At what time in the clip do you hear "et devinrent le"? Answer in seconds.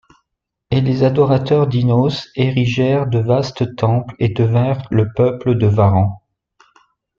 4.17-5.09